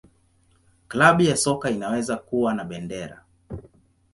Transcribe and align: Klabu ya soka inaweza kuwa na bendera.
Klabu 0.87 1.21
ya 1.21 1.35
soka 1.37 1.69
inaweza 1.69 2.17
kuwa 2.17 2.53
na 2.53 2.63
bendera. 2.63 3.21